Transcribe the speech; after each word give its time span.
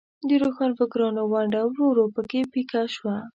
د 0.27 0.29
روښانفکرانو 0.43 1.21
ونډه 1.31 1.61
ورو 1.65 1.83
ورو 1.89 2.05
په 2.15 2.21
کې 2.29 2.41
پیکه 2.53 2.81
شوه. 2.95 3.15